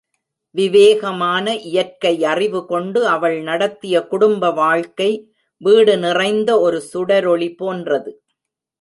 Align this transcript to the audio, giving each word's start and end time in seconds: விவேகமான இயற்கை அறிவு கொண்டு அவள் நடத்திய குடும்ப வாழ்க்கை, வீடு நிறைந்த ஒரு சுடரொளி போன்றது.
விவேகமான 0.55 1.45
இயற்கை 1.55 2.13
அறிவு 2.23 2.65
கொண்டு 2.65 3.07
அவள் 3.07 3.37
நடத்திய 3.41 4.01
குடும்ப 4.05 4.51
வாழ்க்கை, 4.51 5.11
வீடு 5.61 5.97
நிறைந்த 5.97 6.59
ஒரு 6.59 6.81
சுடரொளி 6.93 7.55
போன்றது. 7.55 8.11